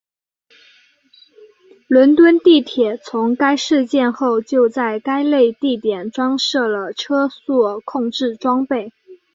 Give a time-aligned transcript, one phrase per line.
[1.87, 8.91] 伦敦地铁从该事件后就在该类地点装设了车速控制装备。